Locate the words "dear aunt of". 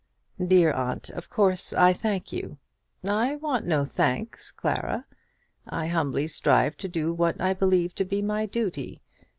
0.43-1.29